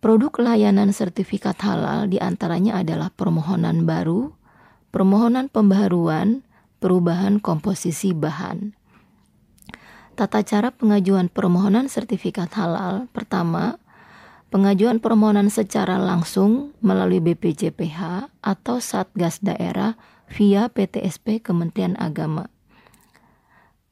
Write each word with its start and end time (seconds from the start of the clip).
Produk 0.00 0.40
layanan 0.40 0.96
sertifikat 0.96 1.60
halal 1.60 2.08
di 2.08 2.16
antaranya 2.16 2.80
adalah 2.80 3.12
permohonan 3.12 3.84
baru, 3.84 4.32
permohonan 4.88 5.52
pembaharuan, 5.52 6.40
perubahan 6.80 7.36
komposisi 7.36 8.16
bahan. 8.16 8.72
Tata 10.16 10.40
cara 10.40 10.72
pengajuan 10.72 11.28
permohonan 11.28 11.92
sertifikat 11.92 12.48
halal 12.56 13.12
pertama, 13.12 13.76
pengajuan 14.48 15.04
permohonan 15.04 15.52
secara 15.52 16.00
langsung 16.00 16.72
melalui 16.80 17.20
BPJPH 17.20 18.32
atau 18.40 18.80
Satgas 18.80 19.44
Daerah 19.44 20.00
via 20.32 20.72
PTSP 20.72 21.44
Kementerian 21.44 22.00
Agama. 22.00 22.48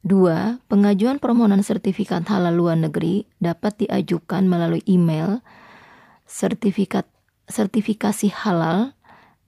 Dua, 0.01 0.57
pengajuan 0.65 1.21
permohonan 1.21 1.61
sertifikat 1.61 2.25
halal 2.33 2.57
luar 2.57 2.81
negeri 2.81 3.29
dapat 3.37 3.85
diajukan 3.85 4.49
melalui 4.49 4.81
email 4.89 5.45
sertifikat 6.29 7.09
sertifikasi 7.49 8.29
halal 8.29 8.93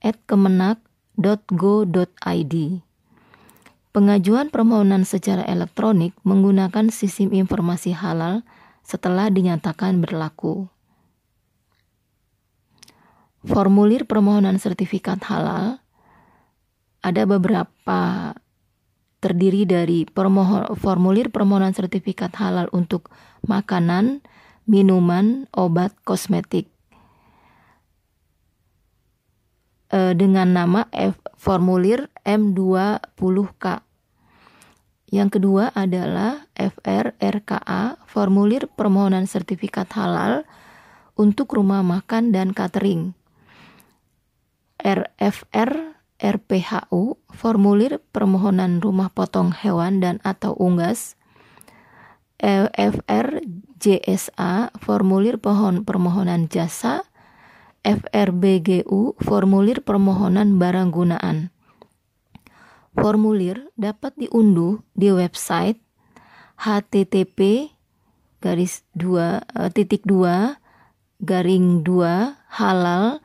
at 0.02 0.18
kemenak.go.id. 0.26 2.54
Pengajuan 3.92 4.48
permohonan 4.50 5.04
secara 5.06 5.46
elektronik 5.46 6.10
menggunakan 6.26 6.90
sistem 6.90 7.30
informasi 7.30 7.94
halal 7.94 8.42
setelah 8.82 9.30
dinyatakan 9.30 10.02
berlaku. 10.02 10.66
Formulir 13.46 14.10
permohonan 14.10 14.58
sertifikat 14.58 15.22
halal 15.30 15.78
ada 17.02 17.26
beberapa 17.26 18.32
terdiri 19.22 19.68
dari 19.68 20.08
permohon, 20.08 20.74
formulir 20.74 21.30
permohonan 21.30 21.76
sertifikat 21.76 22.34
halal 22.40 22.66
untuk 22.74 23.12
makanan, 23.46 24.24
minuman, 24.64 25.46
obat, 25.54 25.94
kosmetik. 26.02 26.71
E, 29.92 30.16
dengan 30.16 30.56
nama 30.56 30.88
F, 30.88 31.20
formulir 31.36 32.08
M20K. 32.24 33.84
Yang 35.12 35.28
kedua 35.36 35.68
adalah 35.76 36.48
FRRKA, 36.56 38.00
formulir 38.08 38.72
permohonan 38.72 39.28
sertifikat 39.28 39.92
halal 39.92 40.48
untuk 41.12 41.52
rumah 41.52 41.84
makan 41.84 42.32
dan 42.32 42.56
catering. 42.56 43.12
RFR 44.80 46.00
RPHU, 46.22 47.18
formulir 47.34 47.98
permohonan 48.14 48.78
rumah 48.78 49.10
potong 49.10 49.50
hewan 49.50 49.98
dan 49.98 50.22
atau 50.22 50.54
unggas. 50.54 51.18
FRJSA, 52.72 53.10
formulir 54.78 55.42
pohon 55.42 55.82
permohonan 55.82 56.46
jasa. 56.46 57.02
FRBGU, 57.82 59.18
formulir 59.18 59.82
permohonan 59.82 60.58
barang 60.58 60.94
gunaan. 60.94 61.50
Formulir 62.94 63.70
dapat 63.74 64.14
diunduh 64.14 64.78
di 64.94 65.10
website 65.10 65.82
http 66.62 67.72
garis 68.38 68.86
dua 68.94 69.42
uh, 69.58 69.66
titik 69.72 70.06
dua 70.06 70.62
garing 71.18 71.82
dua 71.82 72.38
halal.go.id 72.52 73.18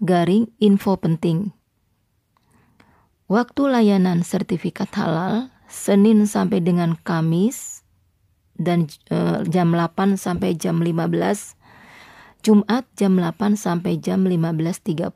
garing 0.00 0.44
info 0.62 0.96
penting. 0.96 1.52
Waktu 3.28 3.62
layanan 3.68 4.24
sertifikat 4.24 4.88
halal 4.96 5.52
Senin 5.68 6.24
sampai 6.24 6.64
dengan 6.64 6.96
Kamis 6.96 7.84
dan 8.56 8.88
uh, 9.12 9.44
jam 9.44 9.76
8 9.76 10.16
sampai 10.16 10.56
jam 10.56 10.80
15. 10.80 11.57
Jumat 12.48 12.88
jam 12.96 13.20
8 13.20 13.60
sampai 13.60 14.00
jam 14.00 14.24
15.30. 14.24 15.12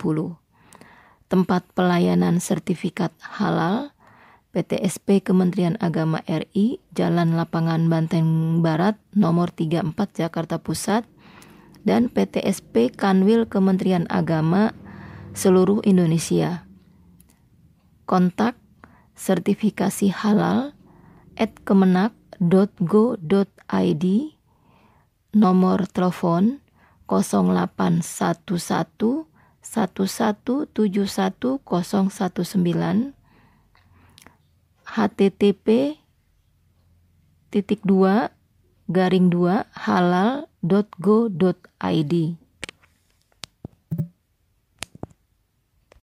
Tempat 1.32 1.64
pelayanan 1.72 2.44
sertifikat 2.44 3.08
halal 3.24 3.96
PTSP 4.52 5.24
Kementerian 5.24 5.80
Agama 5.80 6.20
RI, 6.28 6.84
Jalan 6.92 7.32
Lapangan 7.32 7.88
Banteng 7.88 8.60
Barat, 8.60 9.00
nomor 9.16 9.48
34 9.48 9.96
Jakarta 10.12 10.60
Pusat, 10.60 11.08
dan 11.88 12.12
PTSP 12.12 12.92
Kanwil 12.92 13.48
Kementerian 13.48 14.04
Agama 14.12 14.76
seluruh 15.32 15.80
Indonesia. 15.88 16.68
Kontak 18.04 18.60
sertifikasi 19.16 20.12
halal 20.12 20.76
at 21.40 21.56
kemenak.go.id 21.64 24.04
nomor 25.32 25.88
telepon 25.88 26.60
0811 27.08 28.02
1171019 31.64 33.12
http 34.82 35.66
titik 37.48 37.80
dua 37.86 38.34
garing 38.90 39.30
dua 39.30 39.64
halal.go.id 39.72 40.92